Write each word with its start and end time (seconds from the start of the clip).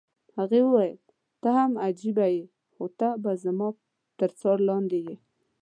هغې 0.37 0.59
وویل: 0.65 0.97
ته 1.41 1.47
هم 1.57 1.71
عجبه 1.85 2.27
يې، 2.35 2.43
خو 2.73 2.83
ته 2.99 3.09
به 3.23 3.31
زما 3.43 3.69
تر 4.19 4.29
څار 4.39 4.57
لاندې 4.69 4.99
یې. 5.07 5.15